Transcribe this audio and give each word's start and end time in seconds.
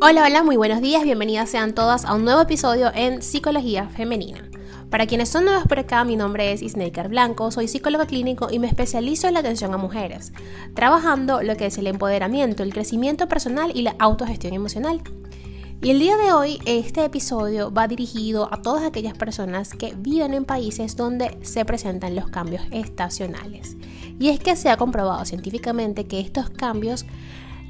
Hola, 0.00 0.22
hola, 0.24 0.44
muy 0.44 0.56
buenos 0.56 0.80
días, 0.80 1.02
bienvenidas 1.02 1.50
sean 1.50 1.74
todas 1.74 2.04
a 2.04 2.14
un 2.14 2.24
nuevo 2.24 2.40
episodio 2.40 2.92
en 2.94 3.20
Psicología 3.20 3.88
Femenina. 3.88 4.48
Para 4.90 5.08
quienes 5.08 5.28
son 5.28 5.44
nuevos 5.44 5.66
por 5.66 5.80
acá, 5.80 6.04
mi 6.04 6.14
nombre 6.14 6.52
es 6.52 6.62
Isnaker 6.62 7.08
Blanco, 7.08 7.50
soy 7.50 7.66
psicólogo 7.66 8.06
clínico 8.06 8.46
y 8.48 8.60
me 8.60 8.68
especializo 8.68 9.26
en 9.26 9.34
la 9.34 9.40
atención 9.40 9.74
a 9.74 9.76
mujeres, 9.76 10.32
trabajando 10.72 11.42
lo 11.42 11.56
que 11.56 11.66
es 11.66 11.78
el 11.78 11.88
empoderamiento, 11.88 12.62
el 12.62 12.72
crecimiento 12.72 13.26
personal 13.26 13.72
y 13.74 13.82
la 13.82 13.96
autogestión 13.98 14.54
emocional. 14.54 15.02
Y 15.82 15.90
el 15.90 15.98
día 15.98 16.16
de 16.16 16.32
hoy 16.32 16.60
este 16.64 17.04
episodio 17.04 17.72
va 17.72 17.88
dirigido 17.88 18.52
a 18.54 18.62
todas 18.62 18.84
aquellas 18.84 19.18
personas 19.18 19.70
que 19.70 19.94
viven 19.98 20.32
en 20.32 20.44
países 20.44 20.94
donde 20.94 21.36
se 21.42 21.64
presentan 21.64 22.14
los 22.14 22.28
cambios 22.28 22.62
estacionales. 22.70 23.76
Y 24.20 24.28
es 24.28 24.38
que 24.38 24.54
se 24.54 24.70
ha 24.70 24.76
comprobado 24.76 25.24
científicamente 25.24 26.06
que 26.06 26.20
estos 26.20 26.50
cambios 26.50 27.04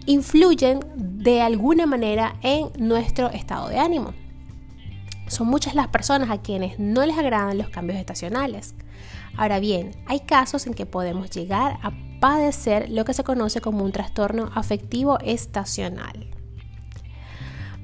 influyen 0.09 0.81
de 0.97 1.43
alguna 1.43 1.85
manera 1.85 2.37
en 2.43 2.71
nuestro 2.79 3.29
estado 3.29 3.69
de 3.69 3.79
ánimo. 3.79 4.15
Son 5.27 5.47
muchas 5.47 5.75
las 5.75 5.89
personas 5.89 6.31
a 6.31 6.41
quienes 6.41 6.79
no 6.79 7.05
les 7.05 7.19
agradan 7.19 7.59
los 7.59 7.69
cambios 7.69 7.99
estacionales. 7.99 8.75
Ahora 9.37 9.61
bien, 9.61 10.03
hay 10.07 10.21
casos 10.21 10.67
en 10.67 10.73
que 10.73 10.87
podemos 10.87 11.29
llegar 11.29 11.79
a 11.83 11.93
padecer 12.21 12.89
lo 12.89 13.05
que 13.05 13.13
se 13.13 13.23
conoce 13.23 13.61
como 13.61 13.85
un 13.85 13.93
trastorno 13.93 14.51
afectivo 14.55 15.19
estacional. 15.21 16.27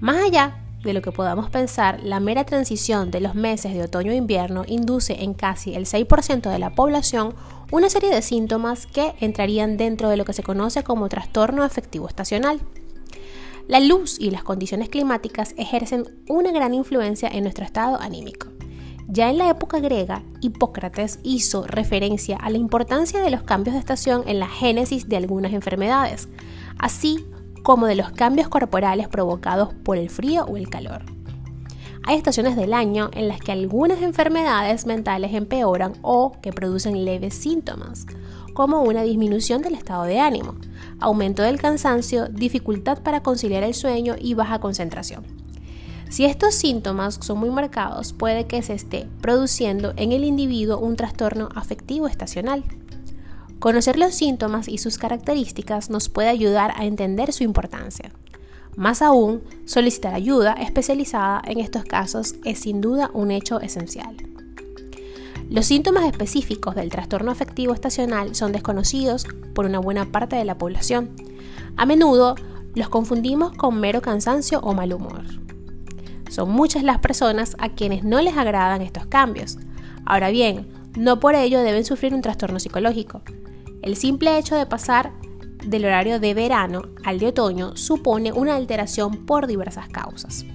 Más 0.00 0.24
allá 0.24 0.63
de 0.84 0.92
lo 0.92 1.02
que 1.02 1.12
podamos 1.12 1.50
pensar, 1.50 2.00
la 2.02 2.20
mera 2.20 2.44
transición 2.44 3.10
de 3.10 3.20
los 3.20 3.34
meses 3.34 3.74
de 3.74 3.82
otoño 3.82 4.12
e 4.12 4.16
invierno 4.16 4.64
induce 4.66 5.24
en 5.24 5.34
casi 5.34 5.74
el 5.74 5.86
6% 5.86 6.50
de 6.50 6.58
la 6.58 6.74
población 6.74 7.34
una 7.72 7.90
serie 7.90 8.10
de 8.10 8.22
síntomas 8.22 8.86
que 8.86 9.14
entrarían 9.20 9.76
dentro 9.76 10.08
de 10.08 10.16
lo 10.16 10.24
que 10.24 10.32
se 10.32 10.42
conoce 10.42 10.84
como 10.84 11.08
trastorno 11.08 11.62
afectivo 11.62 12.06
estacional. 12.06 12.60
La 13.66 13.80
luz 13.80 14.20
y 14.20 14.30
las 14.30 14.44
condiciones 14.44 14.90
climáticas 14.90 15.54
ejercen 15.56 16.04
una 16.28 16.52
gran 16.52 16.74
influencia 16.74 17.28
en 17.28 17.44
nuestro 17.44 17.64
estado 17.64 17.98
anímico. 18.00 18.48
Ya 19.08 19.30
en 19.30 19.38
la 19.38 19.50
época 19.50 19.80
griega, 19.80 20.22
Hipócrates 20.40 21.18
hizo 21.22 21.66
referencia 21.66 22.36
a 22.36 22.50
la 22.50 22.58
importancia 22.58 23.20
de 23.20 23.30
los 23.30 23.42
cambios 23.42 23.74
de 23.74 23.80
estación 23.80 24.22
en 24.26 24.38
la 24.38 24.48
génesis 24.48 25.08
de 25.08 25.16
algunas 25.16 25.52
enfermedades, 25.52 26.28
así 26.78 27.24
como 27.64 27.86
de 27.86 27.96
los 27.96 28.12
cambios 28.12 28.48
corporales 28.48 29.08
provocados 29.08 29.72
por 29.82 29.96
el 29.96 30.10
frío 30.10 30.44
o 30.44 30.58
el 30.58 30.68
calor. 30.68 31.02
Hay 32.06 32.16
estaciones 32.16 32.56
del 32.56 32.74
año 32.74 33.08
en 33.14 33.26
las 33.26 33.40
que 33.40 33.52
algunas 33.52 34.02
enfermedades 34.02 34.84
mentales 34.84 35.32
empeoran 35.32 35.94
o 36.02 36.32
que 36.42 36.52
producen 36.52 37.06
leves 37.06 37.32
síntomas, 37.32 38.06
como 38.52 38.82
una 38.82 39.02
disminución 39.02 39.62
del 39.62 39.74
estado 39.74 40.04
de 40.04 40.20
ánimo, 40.20 40.56
aumento 41.00 41.42
del 41.42 41.58
cansancio, 41.58 42.28
dificultad 42.28 43.02
para 43.02 43.22
conciliar 43.22 43.62
el 43.62 43.72
sueño 43.72 44.14
y 44.20 44.34
baja 44.34 44.58
concentración. 44.58 45.24
Si 46.10 46.26
estos 46.26 46.54
síntomas 46.54 47.18
son 47.22 47.38
muy 47.38 47.48
marcados, 47.48 48.12
puede 48.12 48.46
que 48.46 48.62
se 48.62 48.74
esté 48.74 49.08
produciendo 49.22 49.94
en 49.96 50.12
el 50.12 50.22
individuo 50.22 50.78
un 50.78 50.96
trastorno 50.96 51.48
afectivo 51.54 52.08
estacional. 52.08 52.62
Conocer 53.64 53.98
los 53.98 54.14
síntomas 54.14 54.68
y 54.68 54.76
sus 54.76 54.98
características 54.98 55.88
nos 55.88 56.10
puede 56.10 56.28
ayudar 56.28 56.74
a 56.76 56.84
entender 56.84 57.32
su 57.32 57.44
importancia. 57.44 58.12
Más 58.76 59.00
aún, 59.00 59.42
solicitar 59.64 60.12
ayuda 60.12 60.52
especializada 60.52 61.40
en 61.46 61.60
estos 61.60 61.84
casos 61.84 62.34
es 62.44 62.58
sin 62.58 62.82
duda 62.82 63.10
un 63.14 63.30
hecho 63.30 63.62
esencial. 63.62 64.18
Los 65.48 65.64
síntomas 65.64 66.04
específicos 66.04 66.74
del 66.74 66.90
trastorno 66.90 67.30
afectivo 67.30 67.72
estacional 67.72 68.34
son 68.34 68.52
desconocidos 68.52 69.26
por 69.54 69.64
una 69.64 69.78
buena 69.78 70.12
parte 70.12 70.36
de 70.36 70.44
la 70.44 70.58
población. 70.58 71.16
A 71.78 71.86
menudo 71.86 72.34
los 72.74 72.90
confundimos 72.90 73.56
con 73.56 73.80
mero 73.80 74.02
cansancio 74.02 74.60
o 74.60 74.74
mal 74.74 74.92
humor. 74.92 75.24
Son 76.28 76.50
muchas 76.50 76.82
las 76.82 76.98
personas 76.98 77.56
a 77.58 77.70
quienes 77.70 78.04
no 78.04 78.20
les 78.20 78.36
agradan 78.36 78.82
estos 78.82 79.06
cambios. 79.06 79.56
Ahora 80.04 80.28
bien, 80.28 80.68
no 80.98 81.18
por 81.18 81.34
ello 81.34 81.62
deben 81.62 81.86
sufrir 81.86 82.12
un 82.12 82.20
trastorno 82.20 82.60
psicológico. 82.60 83.22
El 83.84 83.96
simple 83.96 84.38
hecho 84.38 84.56
de 84.56 84.64
pasar 84.64 85.12
del 85.62 85.84
horario 85.84 86.18
de 86.18 86.32
verano 86.32 86.84
al 87.04 87.18
de 87.18 87.26
otoño 87.26 87.76
supone 87.76 88.32
una 88.32 88.56
alteración 88.56 89.26
por 89.26 89.46
diversas 89.46 89.90
causas. 89.90 90.46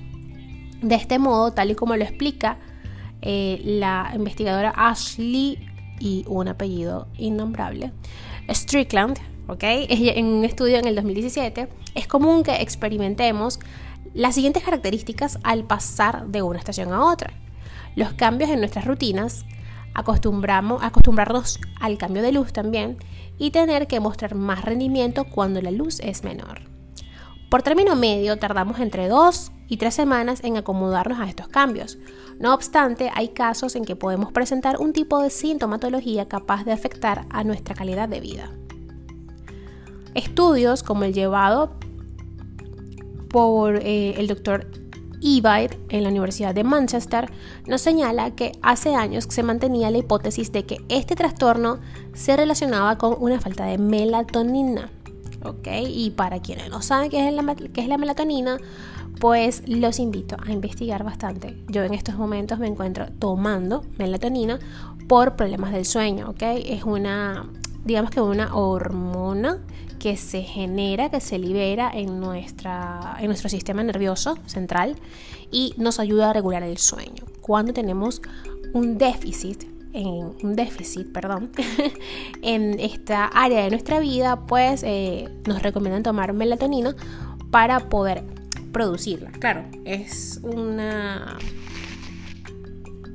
De 0.82 0.96
este 0.96 1.20
modo, 1.20 1.54
tal 1.54 1.70
y 1.70 1.76
como 1.76 1.96
lo 1.96 2.04
explica 2.04 2.58
eh, 3.22 3.62
la 3.64 4.12
investigadora 4.16 4.74
Ashley 4.76 5.60
y 6.00 6.26
un 6.28 6.48
apellido 6.48 7.08
innombrable, 7.20 7.92
Strickland, 8.50 9.20
en 9.60 10.26
un 10.26 10.44
estudio 10.44 10.80
en 10.80 10.88
el 10.88 10.96
2017, 10.96 11.68
es 11.94 12.08
común 12.08 12.42
que 12.42 12.56
experimentemos 12.64 13.60
las 14.16 14.34
siguientes 14.34 14.64
características 14.64 15.38
al 15.44 15.66
pasar 15.66 16.26
de 16.30 16.42
una 16.42 16.58
estación 16.58 16.92
a 16.92 17.06
otra. 17.06 17.32
Los 17.96 18.12
cambios 18.14 18.50
en 18.50 18.58
nuestras 18.58 18.86
rutinas, 18.86 19.46
acostumbramos, 19.94 20.82
acostumbrarnos 20.82 21.60
al 21.80 22.00
cambio 22.00 22.24
de 22.24 22.32
luz 22.32 22.54
también 22.54 22.98
y 23.40 23.52
tener 23.52 23.88
que 23.88 24.00
mostrar 24.00 24.36
más 24.36 24.64
rendimiento 24.64 25.24
cuando 25.24 25.62
la 25.62 25.72
luz 25.72 26.00
es 26.02 26.24
menor. 26.24 26.62
Por 27.50 27.64
término 27.64 27.96
medio 27.96 28.38
tardamos 28.38 28.80
entre 28.80 29.08
dos 29.08 29.52
y 29.68 29.78
tres 29.78 29.96
semanas 29.96 30.44
en 30.44 30.58
acomodarnos 30.58 31.20
a 31.20 31.28
estos 31.28 31.48
cambios. 31.48 31.98
No 32.40 32.54
obstante, 32.54 33.10
hay 33.16 33.30
casos 33.30 33.76
en 33.76 33.86
que 33.86 33.96
podemos 33.96 34.32
presentar 34.32 34.80
un 34.80 34.94
tipo 34.94 35.20
de 35.22 35.30
sintomatología 35.30 36.28
capaz 36.28 36.64
de 36.64 36.74
afectar 36.74 37.26
a 37.30 37.44
nuestra 37.44 37.74
calidad 37.74 38.08
de 38.08 38.20
vida. 38.20 38.52
Estudios 40.14 40.84
como 40.84 41.04
el 41.06 41.14
llevado 41.14 41.80
por 43.30 43.78
eh, 43.78 44.20
el 44.20 44.28
doctor 44.28 44.68
Evite 45.22 45.80
en 45.90 46.04
la 46.04 46.10
Universidad 46.10 46.56
de 46.56 46.64
Manchester 46.64 47.30
nos 47.68 47.82
señala 47.82 48.32
que 48.32 48.54
hace 48.62 48.96
años 48.96 49.28
se 49.30 49.44
mantenía 49.44 49.92
la 49.92 49.98
hipótesis 49.98 50.52
de 50.52 50.66
que 50.66 50.78
este 50.90 51.16
trastorno 51.16 51.80
se 52.14 52.36
relacionaba 52.36 52.98
con 52.98 53.16
una 53.20 53.40
falta 53.40 53.66
de 53.66 53.78
melatonina. 53.78 54.90
¿ok? 55.44 55.68
Y 55.88 56.12
para 56.12 56.40
quienes 56.40 56.70
no 56.70 56.82
saben 56.82 57.10
qué 57.10 57.28
es 57.28 57.34
la, 57.34 57.56
qué 57.56 57.82
es 57.82 57.88
la 57.88 57.98
melatonina, 57.98 58.58
pues 59.20 59.64
los 59.68 60.00
invito 60.00 60.38
a 60.46 60.52
investigar 60.52 61.04
bastante. 61.04 61.58
Yo 61.68 61.84
en 61.84 61.94
estos 61.94 62.16
momentos 62.16 62.60
me 62.60 62.68
encuentro 62.68 63.08
tomando 63.20 63.84
melatonina 63.98 64.60
por 65.08 65.36
problemas 65.36 65.74
del 65.74 65.86
sueño, 65.86 66.30
¿ok? 66.30 66.42
Es 66.66 66.84
una, 66.84 67.50
digamos 67.90 68.12
que 68.12 68.22
una 68.22 68.56
hormona 68.56 69.58
que 69.98 70.16
se 70.16 70.44
genera, 70.44 71.10
que 71.10 71.20
se 71.20 71.40
libera 71.40 71.90
en, 71.92 72.20
nuestra, 72.20 73.18
en 73.20 73.26
nuestro 73.26 73.50
sistema 73.50 73.84
nervioso 73.84 74.38
central 74.46 74.96
y 75.52 75.74
nos 75.76 76.00
ayuda 76.00 76.30
a 76.30 76.34
regular 76.34 76.62
el 76.62 76.78
sueño. 76.78 77.26
Cuando 77.42 77.74
tenemos 77.74 78.22
un 78.74 79.00
déficit 79.00 79.64
en 79.92 80.36
un 80.44 80.56
déficit, 80.56 81.12
perdón, 81.12 81.50
en 82.44 82.80
esta 82.80 83.26
área 83.26 83.64
de 83.64 83.72
nuestra 83.72 84.00
vida, 84.00 84.46
pues 84.46 84.84
eh, 84.84 85.28
nos 85.48 85.64
recomiendan 85.64 86.04
tomar 86.04 86.34
melatonina 86.34 86.96
para 87.50 87.90
poder 87.90 88.24
producirla. 88.72 89.32
Claro, 89.32 89.66
es 89.86 90.40
una 90.44 91.40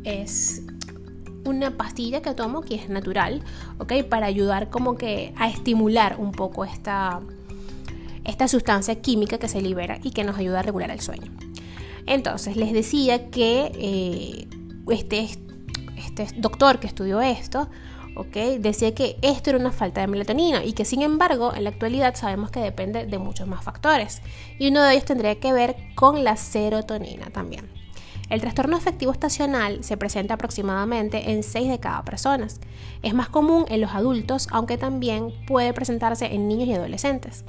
es 0.02 0.63
una 1.44 1.76
pastilla 1.76 2.22
que 2.22 2.34
tomo 2.34 2.62
que 2.62 2.74
es 2.74 2.88
natural, 2.88 3.42
¿ok? 3.78 4.04
Para 4.08 4.26
ayudar 4.26 4.70
como 4.70 4.96
que 4.96 5.32
a 5.36 5.48
estimular 5.48 6.16
un 6.18 6.32
poco 6.32 6.64
esta, 6.64 7.20
esta 8.24 8.48
sustancia 8.48 9.00
química 9.00 9.38
que 9.38 9.48
se 9.48 9.60
libera 9.60 9.98
y 10.02 10.10
que 10.10 10.24
nos 10.24 10.38
ayuda 10.38 10.60
a 10.60 10.62
regular 10.62 10.90
el 10.90 11.00
sueño. 11.00 11.30
Entonces, 12.06 12.56
les 12.56 12.72
decía 12.72 13.30
que 13.30 13.72
eh, 13.74 14.48
este, 14.90 15.28
este 15.96 16.26
doctor 16.36 16.80
que 16.80 16.86
estudió 16.86 17.20
esto, 17.20 17.68
¿ok? 18.16 18.36
Decía 18.58 18.94
que 18.94 19.16
esto 19.22 19.50
era 19.50 19.58
una 19.58 19.72
falta 19.72 20.00
de 20.00 20.06
melatonina 20.06 20.64
y 20.64 20.72
que 20.72 20.84
sin 20.84 21.02
embargo 21.02 21.52
en 21.54 21.64
la 21.64 21.70
actualidad 21.70 22.14
sabemos 22.14 22.50
que 22.50 22.60
depende 22.60 23.06
de 23.06 23.18
muchos 23.18 23.48
más 23.48 23.64
factores 23.64 24.22
y 24.58 24.68
uno 24.68 24.82
de 24.82 24.92
ellos 24.92 25.04
tendría 25.04 25.40
que 25.40 25.52
ver 25.52 25.76
con 25.94 26.24
la 26.24 26.36
serotonina 26.36 27.30
también. 27.30 27.83
El 28.30 28.40
trastorno 28.40 28.76
afectivo 28.76 29.12
estacional 29.12 29.84
se 29.84 29.96
presenta 29.96 30.34
aproximadamente 30.34 31.30
en 31.32 31.42
6 31.42 31.68
de 31.68 31.78
cada 31.78 32.04
personas. 32.04 32.60
Es 33.02 33.14
más 33.14 33.28
común 33.28 33.66
en 33.68 33.80
los 33.80 33.92
adultos, 33.92 34.48
aunque 34.50 34.78
también 34.78 35.32
puede 35.46 35.72
presentarse 35.72 36.26
en 36.26 36.48
niños 36.48 36.68
y 36.68 36.74
adolescentes. 36.74 37.44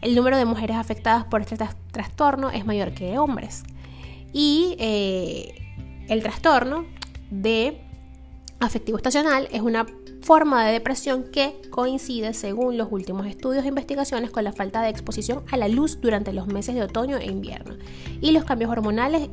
El 0.00 0.14
número 0.14 0.36
de 0.36 0.46
mujeres 0.46 0.76
afectadas 0.76 1.24
por 1.24 1.42
este 1.42 1.56
trastorno 1.92 2.50
es 2.50 2.66
mayor 2.66 2.92
que 2.92 3.10
de 3.10 3.18
hombres. 3.18 3.62
Y 4.32 4.76
eh, 4.78 5.54
el 6.08 6.22
trastorno 6.22 6.86
de 7.30 7.80
afectivo 8.60 8.96
estacional 8.96 9.48
es 9.52 9.60
una 9.60 9.86
forma 10.22 10.66
de 10.66 10.72
depresión 10.72 11.24
que 11.24 11.60
coincide, 11.70 12.34
según 12.34 12.76
los 12.76 12.88
últimos 12.90 13.26
estudios 13.26 13.64
e 13.64 13.68
investigaciones, 13.68 14.30
con 14.30 14.44
la 14.44 14.52
falta 14.52 14.82
de 14.82 14.90
exposición 14.90 15.42
a 15.50 15.56
la 15.56 15.68
luz 15.68 16.00
durante 16.00 16.32
los 16.32 16.46
meses 16.46 16.74
de 16.74 16.82
otoño 16.82 17.16
e 17.16 17.26
invierno 17.26 17.76
y 18.20 18.32
los 18.32 18.44
cambios 18.44 18.70
hormonales 18.70 19.30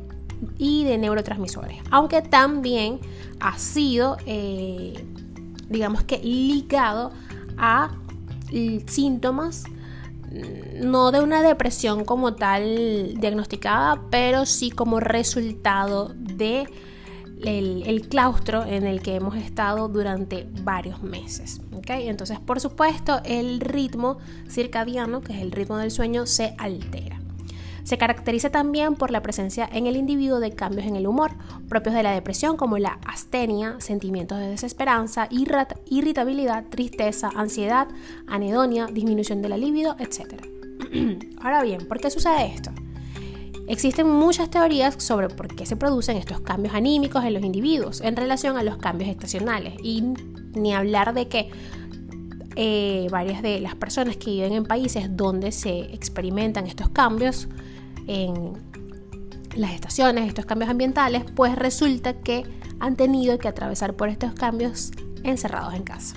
y 0.58 0.84
de 0.84 0.98
neurotransmisores, 0.98 1.78
aunque 1.90 2.22
también 2.22 3.00
ha 3.40 3.58
sido, 3.58 4.16
eh, 4.26 5.04
digamos 5.68 6.04
que, 6.04 6.18
ligado 6.18 7.12
a 7.56 7.90
síntomas 8.86 9.64
no 10.80 11.10
de 11.10 11.20
una 11.20 11.42
depresión 11.42 12.04
como 12.04 12.34
tal 12.34 13.14
diagnosticada, 13.18 14.02
pero 14.10 14.46
sí 14.46 14.70
como 14.70 15.00
resultado 15.00 16.14
de 16.14 16.68
el, 17.44 18.08
claustro 18.08 18.64
en 18.64 18.84
el 18.84 19.00
que 19.00 19.14
hemos 19.14 19.36
estado 19.36 19.88
durante 19.88 20.48
varios 20.62 21.02
meses. 21.02 21.60
Entonces, 21.88 22.38
por 22.40 22.60
supuesto, 22.60 23.20
el 23.24 23.60
ritmo 23.60 24.18
circadiano, 24.48 25.22
que 25.22 25.32
es 25.32 25.40
el 25.40 25.52
ritmo 25.52 25.78
del 25.78 25.90
sueño, 25.90 26.26
se 26.26 26.54
altera. 26.58 27.17
Se 27.88 27.96
caracteriza 27.96 28.50
también 28.50 28.96
por 28.96 29.10
la 29.10 29.22
presencia 29.22 29.66
en 29.72 29.86
el 29.86 29.96
individuo 29.96 30.40
de 30.40 30.50
cambios 30.50 30.86
en 30.86 30.94
el 30.94 31.06
humor, 31.06 31.30
propios 31.70 31.94
de 31.94 32.02
la 32.02 32.12
depresión 32.12 32.58
como 32.58 32.76
la 32.76 32.98
astenia, 33.06 33.80
sentimientos 33.80 34.38
de 34.38 34.46
desesperanza, 34.46 35.26
irritabilidad, 35.30 36.66
tristeza, 36.68 37.30
ansiedad, 37.34 37.88
anedonia, 38.26 38.88
disminución 38.92 39.40
de 39.40 39.48
la 39.48 39.56
libido, 39.56 39.96
etc. 40.00 40.44
Ahora 41.40 41.62
bien, 41.62 41.88
¿por 41.88 41.98
qué 41.98 42.10
sucede 42.10 42.52
esto? 42.54 42.72
Existen 43.68 44.06
muchas 44.06 44.50
teorías 44.50 45.02
sobre 45.02 45.30
por 45.30 45.56
qué 45.56 45.64
se 45.64 45.76
producen 45.76 46.18
estos 46.18 46.42
cambios 46.42 46.74
anímicos 46.74 47.24
en 47.24 47.32
los 47.32 47.42
individuos 47.42 48.02
en 48.02 48.16
relación 48.16 48.58
a 48.58 48.62
los 48.64 48.76
cambios 48.76 49.08
estacionales 49.08 49.72
y 49.82 50.02
ni 50.52 50.74
hablar 50.74 51.14
de 51.14 51.28
que 51.28 51.48
eh, 52.54 53.06
varias 53.10 53.40
de 53.40 53.60
las 53.60 53.76
personas 53.76 54.18
que 54.18 54.30
viven 54.30 54.52
en 54.52 54.64
países 54.64 55.16
donde 55.16 55.52
se 55.52 55.94
experimentan 55.94 56.66
estos 56.66 56.90
cambios 56.90 57.48
en 58.08 58.54
las 59.54 59.72
estaciones, 59.72 60.26
estos 60.26 60.46
cambios 60.46 60.70
ambientales, 60.70 61.24
pues 61.36 61.54
resulta 61.56 62.14
que 62.14 62.44
han 62.80 62.96
tenido 62.96 63.38
que 63.38 63.48
atravesar 63.48 63.94
por 63.94 64.08
estos 64.08 64.32
cambios 64.34 64.90
encerrados 65.22 65.74
en 65.74 65.84
casa. 65.84 66.16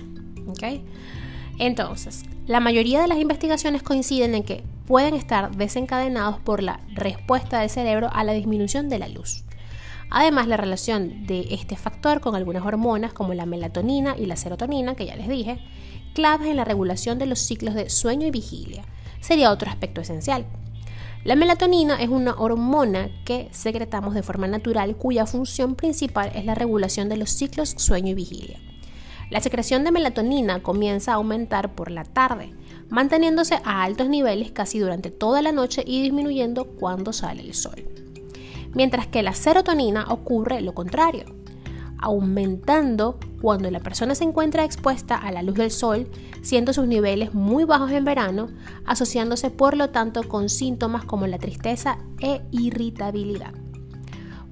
Entonces, 1.57 2.23
la 2.47 2.59
mayoría 2.59 3.01
de 3.01 3.07
las 3.07 3.19
investigaciones 3.19 3.83
coinciden 3.83 4.35
en 4.35 4.43
que 4.43 4.63
pueden 4.85 5.13
estar 5.15 5.55
desencadenados 5.55 6.39
por 6.39 6.61
la 6.61 6.81
respuesta 6.93 7.59
del 7.59 7.69
cerebro 7.69 8.09
a 8.11 8.23
la 8.23 8.33
disminución 8.33 8.89
de 8.89 8.99
la 8.99 9.07
luz. 9.07 9.43
Además, 10.09 10.47
la 10.47 10.57
relación 10.57 11.25
de 11.25 11.47
este 11.51 11.77
factor 11.77 12.19
con 12.19 12.35
algunas 12.35 12.65
hormonas 12.65 13.13
como 13.13 13.33
la 13.33 13.45
melatonina 13.45 14.15
y 14.17 14.25
la 14.25 14.35
serotonina, 14.35 14.95
que 14.95 15.05
ya 15.05 15.15
les 15.15 15.29
dije, 15.29 15.59
claves 16.13 16.49
en 16.49 16.57
la 16.57 16.65
regulación 16.65 17.17
de 17.17 17.25
los 17.25 17.39
ciclos 17.39 17.73
de 17.73 17.89
sueño 17.89 18.27
y 18.27 18.31
vigilia, 18.31 18.83
sería 19.21 19.51
otro 19.51 19.69
aspecto 19.69 20.01
esencial. 20.01 20.45
La 21.23 21.35
melatonina 21.35 22.01
es 22.01 22.09
una 22.09 22.33
hormona 22.33 23.09
que 23.25 23.47
secretamos 23.51 24.15
de 24.15 24.23
forma 24.23 24.47
natural 24.47 24.95
cuya 24.95 25.25
función 25.25 25.75
principal 25.75 26.31
es 26.33 26.45
la 26.45 26.55
regulación 26.55 27.09
de 27.09 27.17
los 27.17 27.29
ciclos 27.29 27.75
sueño 27.77 28.09
y 28.09 28.15
vigilia. 28.15 28.59
La 29.29 29.39
secreción 29.39 29.83
de 29.83 29.91
melatonina 29.91 30.63
comienza 30.63 31.11
a 31.11 31.15
aumentar 31.15 31.75
por 31.75 31.91
la 31.91 32.03
tarde, 32.03 32.53
manteniéndose 32.89 33.59
a 33.63 33.83
altos 33.83 34.09
niveles 34.09 34.51
casi 34.51 34.79
durante 34.79 35.11
toda 35.11 35.41
la 35.41 35.51
noche 35.51 35.83
y 35.85 36.01
disminuyendo 36.01 36.65
cuando 36.65 37.13
sale 37.13 37.41
el 37.41 37.53
sol. 37.53 37.83
Mientras 38.73 39.07
que 39.07 39.21
la 39.21 39.33
serotonina 39.33 40.05
ocurre 40.09 40.61
lo 40.61 40.73
contrario 40.73 41.41
aumentando 42.01 43.19
cuando 43.41 43.69
la 43.71 43.79
persona 43.79 44.15
se 44.15 44.23
encuentra 44.23 44.63
expuesta 44.63 45.15
a 45.15 45.31
la 45.31 45.41
luz 45.41 45.55
del 45.55 45.71
sol, 45.71 46.09
siendo 46.41 46.73
sus 46.73 46.87
niveles 46.87 47.33
muy 47.33 47.63
bajos 47.63 47.91
en 47.91 48.05
verano, 48.05 48.49
asociándose 48.85 49.49
por 49.49 49.75
lo 49.75 49.89
tanto 49.89 50.27
con 50.27 50.49
síntomas 50.49 51.05
como 51.05 51.27
la 51.27 51.39
tristeza 51.39 51.97
e 52.19 52.41
irritabilidad. 52.51 53.53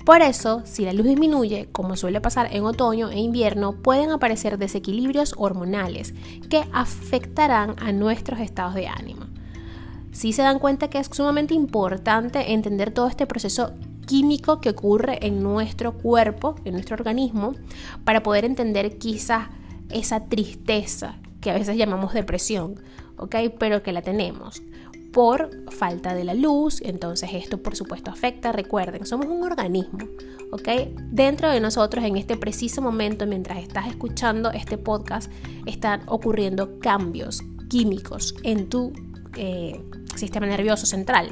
Por 0.06 0.22
eso, 0.22 0.64
si 0.66 0.86
la 0.86 0.94
luz 0.94 1.06
disminuye, 1.06 1.70
como 1.72 1.96
suele 1.96 2.20
pasar 2.20 2.50
en 2.52 2.64
otoño 2.64 3.10
e 3.10 3.20
invierno, 3.20 3.74
pueden 3.74 4.10
aparecer 4.10 4.58
desequilibrios 4.58 5.36
hormonales 5.38 6.16
que 6.50 6.64
afectarán 6.74 7.76
a 7.80 7.92
nuestros 7.92 8.40
estados 8.40 8.74
de 8.74 8.88
ánimo. 8.88 9.28
Si 10.12 10.34
se 10.34 10.42
dan 10.42 10.58
cuenta 10.58 10.90
que 10.90 10.98
es 10.98 11.10
sumamente 11.12 11.54
importante 11.54 12.54
entender 12.54 12.92
todo 12.92 13.08
este 13.08 13.28
proceso 13.28 13.74
químico 14.10 14.60
que 14.60 14.72
ocurre 14.72 15.20
en 15.28 15.44
nuestro 15.44 15.94
cuerpo, 15.94 16.56
en 16.66 16.74
nuestro 16.74 16.96
organismo, 16.96 17.54
para 18.06 18.24
poder 18.24 18.44
entender 18.44 18.98
quizás 18.98 19.50
esa 19.92 20.26
tristeza 20.26 21.20
que 21.42 21.52
a 21.52 21.54
veces 21.54 21.78
llamamos 21.78 22.14
depresión, 22.14 22.82
¿ok? 23.18 23.36
Pero 23.60 23.84
que 23.84 23.94
la 23.94 24.02
tenemos 24.02 24.64
por 25.14 25.52
falta 25.72 26.16
de 26.16 26.24
la 26.24 26.34
luz, 26.34 26.82
entonces 26.82 27.30
esto 27.34 27.62
por 27.62 27.76
supuesto 27.76 28.10
afecta, 28.10 28.52
recuerden, 28.52 29.06
somos 29.06 29.28
un 29.28 29.44
organismo, 29.44 30.00
¿ok? 30.52 30.68
Dentro 31.12 31.52
de 31.52 31.60
nosotros 31.60 32.04
en 32.04 32.18
este 32.18 32.36
preciso 32.36 32.82
momento, 32.82 33.28
mientras 33.28 33.60
estás 33.60 33.86
escuchando 33.86 34.50
este 34.50 34.80
podcast, 34.80 35.32
están 35.68 36.02
ocurriendo 36.08 36.80
cambios 36.80 37.44
químicos 37.70 38.34
en 38.42 38.70
tu 38.70 38.92
eh, 39.36 39.80
sistema 40.16 40.48
nervioso 40.48 40.88
central 40.88 41.30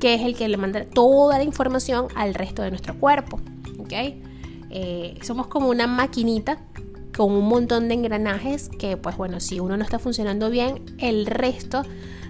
que 0.00 0.14
es 0.14 0.22
el 0.22 0.36
que 0.36 0.48
le 0.48 0.56
manda 0.56 0.84
toda 0.84 1.38
la 1.38 1.44
información 1.44 2.06
al 2.14 2.34
resto 2.34 2.62
de 2.62 2.70
nuestro 2.70 2.98
cuerpo. 2.98 3.40
Eh, 4.70 5.18
somos 5.22 5.46
como 5.46 5.68
una 5.68 5.86
maquinita 5.86 6.58
con 7.16 7.32
un 7.32 7.48
montón 7.48 7.88
de 7.88 7.94
engranajes 7.94 8.68
que, 8.68 8.96
pues 8.96 9.16
bueno, 9.16 9.40
si 9.40 9.60
uno 9.60 9.76
no 9.76 9.84
está 9.84 9.98
funcionando 9.98 10.50
bien, 10.50 10.82
el 10.98 11.26
resto 11.26 11.82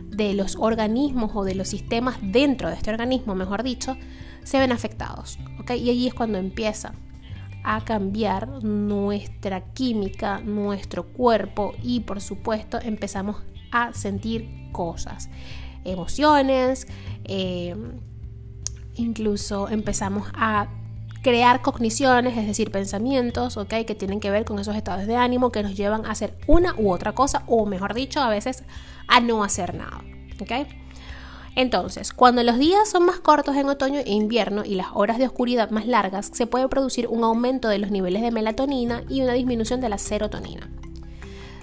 de 0.08 0.34
los 0.34 0.56
organismos 0.56 1.32
o 1.34 1.44
de 1.44 1.54
los 1.54 1.68
sistemas 1.68 2.18
dentro 2.22 2.68
de 2.68 2.76
este 2.76 2.90
organismo, 2.90 3.34
mejor 3.34 3.62
dicho, 3.62 3.96
se 4.44 4.58
ven 4.58 4.70
afectados. 4.70 5.38
Y 5.68 5.90
allí 5.90 6.06
es 6.06 6.14
cuando 6.14 6.38
empieza 6.38 6.92
a 7.64 7.84
cambiar 7.84 8.62
nuestra 8.62 9.72
química, 9.72 10.40
nuestro 10.40 11.08
cuerpo 11.08 11.74
y 11.82 12.00
por 12.00 12.20
supuesto 12.20 12.78
empezamos 12.80 13.42
a 13.72 13.92
sentir 13.92 14.70
cosas 14.70 15.28
emociones, 15.86 16.86
eh, 17.24 17.74
incluso 18.94 19.68
empezamos 19.68 20.28
a 20.34 20.68
crear 21.22 21.60
cogniciones, 21.60 22.36
es 22.38 22.46
decir, 22.46 22.70
pensamientos, 22.70 23.56
¿ok? 23.56 23.84
Que 23.86 23.94
tienen 23.96 24.20
que 24.20 24.30
ver 24.30 24.44
con 24.44 24.58
esos 24.58 24.76
estados 24.76 25.06
de 25.06 25.16
ánimo 25.16 25.50
que 25.50 25.62
nos 25.62 25.74
llevan 25.74 26.06
a 26.06 26.12
hacer 26.12 26.38
una 26.46 26.74
u 26.78 26.92
otra 26.92 27.14
cosa, 27.14 27.42
o 27.46 27.66
mejor 27.66 27.94
dicho, 27.94 28.20
a 28.20 28.28
veces 28.28 28.62
a 29.08 29.20
no 29.20 29.42
hacer 29.42 29.74
nada. 29.74 30.04
Entonces, 31.56 32.12
cuando 32.12 32.42
los 32.42 32.58
días 32.58 32.88
son 32.88 33.06
más 33.06 33.18
cortos 33.18 33.56
en 33.56 33.68
otoño 33.68 34.00
e 34.00 34.12
invierno 34.12 34.62
y 34.64 34.74
las 34.74 34.88
horas 34.92 35.18
de 35.18 35.26
oscuridad 35.26 35.70
más 35.70 35.86
largas, 35.86 36.30
se 36.32 36.46
puede 36.46 36.68
producir 36.68 37.08
un 37.08 37.24
aumento 37.24 37.68
de 37.68 37.78
los 37.78 37.90
niveles 37.90 38.22
de 38.22 38.30
melatonina 38.30 39.02
y 39.08 39.22
una 39.22 39.32
disminución 39.32 39.80
de 39.80 39.88
la 39.88 39.98
serotonina. 39.98 40.70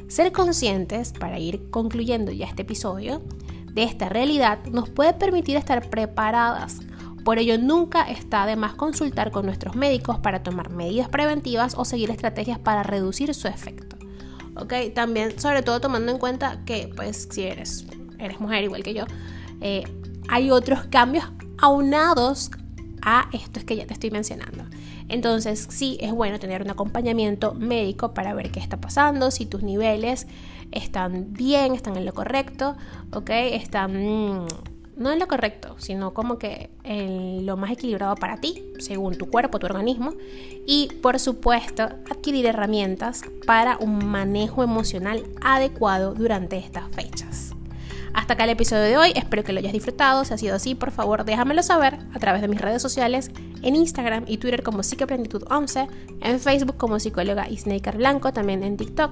Ser 0.08 0.32
conscientes, 0.32 1.14
para 1.14 1.40
ir 1.40 1.70
concluyendo 1.70 2.32
ya 2.32 2.48
este 2.48 2.64
episodio, 2.64 3.22
de 3.74 3.84
esta 3.84 4.10
realidad 4.10 4.60
nos 4.72 4.90
puede 4.90 5.14
permitir 5.14 5.58
estar 5.58 5.90
preparadas. 5.90 6.80
Por 7.24 7.40
ello, 7.40 7.58
nunca 7.58 8.04
está 8.04 8.46
de 8.46 8.56
más 8.56 8.76
consultar 8.76 9.32
con 9.32 9.46
nuestros 9.46 9.76
médicos 9.76 10.20
para 10.20 10.44
tomar 10.44 10.70
medidas 10.70 11.10
preventivas 11.10 11.74
o 11.78 11.86
seguir 11.86 12.12
estrategias 12.12 12.60
para 12.60 12.84
reducir 12.84 13.34
su 13.34 13.48
efecto. 13.48 13.98
¿Ok? 14.56 14.74
También, 14.94 15.40
sobre 15.40 15.64
todo 15.64 15.80
tomando 15.80 16.12
en 16.12 16.20
cuenta 16.20 16.64
que, 16.66 16.92
pues, 16.96 17.28
si 17.32 17.44
eres, 17.44 17.88
eres 18.20 18.40
mujer 18.40 18.64
igual 18.64 18.84
que 18.84 18.94
yo, 18.94 19.06
eh, 19.62 19.84
hay 20.30 20.52
otros 20.52 20.86
cambios 20.86 21.26
aunados 21.58 22.52
a 23.02 23.30
estos 23.32 23.64
que 23.64 23.76
ya 23.76 23.88
te 23.88 23.94
estoy 23.94 24.12
mencionando. 24.12 24.66
Entonces, 25.10 25.68
sí, 25.70 25.98
es 26.02 26.12
bueno 26.12 26.40
tener 26.40 26.62
un 26.62 26.70
acompañamiento 26.70 27.54
médico 27.54 28.14
para 28.14 28.34
ver 28.34 28.52
qué 28.52 28.60
está 28.60 28.78
pasando, 28.80 29.32
si 29.32 29.46
tus 29.46 29.64
niveles 29.64 30.28
están 30.72 31.34
bien, 31.34 31.74
están 31.76 31.98
en 31.98 32.06
lo 32.06 32.14
correcto, 32.14 32.76
¿ok? 33.12 33.30
Están 33.30 33.94
mm, 33.94 34.48
no 34.98 35.12
en 35.12 35.20
lo 35.20 35.28
correcto, 35.28 35.76
sino 35.80 36.14
como 36.14 36.38
que 36.38 36.70
en 36.84 37.46
lo 37.46 37.58
más 37.58 37.72
equilibrado 37.72 38.16
para 38.16 38.38
ti, 38.38 38.64
según 38.80 39.18
tu 39.18 39.30
cuerpo, 39.30 39.60
tu 39.60 39.66
organismo. 39.66 40.14
Y 40.66 40.90
por 41.02 41.20
supuesto, 41.20 41.84
adquirir 41.84 42.46
herramientas 42.46 43.22
para 43.46 43.78
un 43.78 44.06
manejo 44.06 44.64
emocional 44.64 45.24
adecuado 45.42 46.14
durante 46.14 46.58
estas 46.58 46.90
fechas. 46.92 47.54
Hasta 48.14 48.34
acá 48.34 48.44
el 48.44 48.52
episodio 48.52 48.84
de 48.84 48.98
hoy, 48.98 49.12
espero 49.16 49.44
que 49.44 49.54
lo 49.54 49.60
hayas 49.60 49.74
disfrutado. 49.74 50.24
Si 50.24 50.34
ha 50.34 50.38
sido 50.38 50.56
así, 50.56 50.76
por 50.76 50.92
favor 50.92 51.26
déjamelo 51.26 51.64
saber 51.64 51.98
a 52.14 52.20
través 52.20 52.42
de 52.42 52.48
mis 52.48 52.62
redes 52.62 52.82
sociales, 52.82 53.32
en 53.64 53.76
Instagram 53.76 54.26
y 54.28 54.38
Twitter 54.38 54.62
como 54.62 54.80
Psicoplenitud11, 54.80 55.88
en 56.22 56.40
Facebook 56.40 56.78
como 56.78 57.00
psicóloga 57.00 57.50
Isnaker 57.50 57.98
Blanco, 57.98 58.32
también 58.34 58.64
en 58.64 58.78
TikTok. 58.78 59.12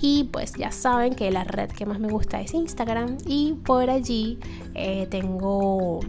Y 0.00 0.24
pues 0.32 0.54
ya 0.54 0.72
saben 0.72 1.14
que 1.14 1.30
la 1.30 1.44
red 1.44 1.70
que 1.70 1.84
más 1.84 1.98
me 2.00 2.08
gusta 2.08 2.40
es 2.40 2.54
Instagram 2.54 3.18
y 3.26 3.54
por 3.64 3.90
allí 3.90 4.38
eh, 4.74 5.06
tengo 5.10 6.00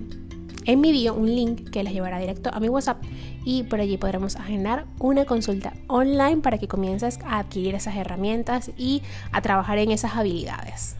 en 0.66 0.80
mi 0.80 0.92
bio 0.92 1.14
un 1.14 1.28
link 1.28 1.70
que 1.72 1.84
les 1.84 1.92
llevará 1.92 2.20
directo 2.20 2.52
a 2.54 2.60
mi 2.60 2.70
WhatsApp 2.70 3.04
y 3.44 3.64
por 3.64 3.82
allí 3.82 3.98
podremos 3.98 4.36
agendar 4.36 4.86
una 5.00 5.26
consulta 5.26 5.74
online 5.88 6.38
para 6.38 6.58
que 6.58 6.68
comiences 6.68 7.20
a 7.26 7.40
adquirir 7.40 7.76
esas 7.76 7.96
herramientas 7.96 8.72
y 8.78 9.02
a 9.32 9.42
trabajar 9.42 9.78
en 9.80 9.92
esas 9.92 10.16
habilidades. 10.16 10.96